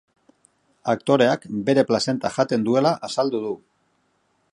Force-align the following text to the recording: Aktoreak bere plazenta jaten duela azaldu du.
Aktoreak 0.93 1.45
bere 1.67 1.83
plazenta 1.91 2.31
jaten 2.39 2.65
duela 2.69 2.95
azaldu 3.09 3.43
du. 3.45 3.53